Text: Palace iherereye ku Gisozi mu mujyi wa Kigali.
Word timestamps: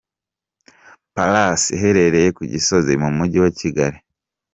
Palace 1.15 1.67
iherereye 1.77 2.29
ku 2.37 2.43
Gisozi 2.51 2.93
mu 3.01 3.09
mujyi 3.17 3.37
wa 3.43 3.51
Kigali. 3.59 3.97